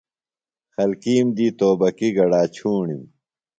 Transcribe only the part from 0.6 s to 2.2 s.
خلکیم دی توبکی